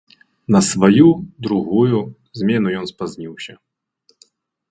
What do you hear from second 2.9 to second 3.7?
спазніўся.